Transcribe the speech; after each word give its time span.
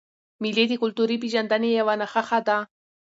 مېلې 0.41 0.65
د 0.69 0.73
کلتوري 0.83 1.15
پیژندني 1.23 1.69
یوه 1.79 1.93
نخښه 2.01 2.39
ده. 2.47 2.57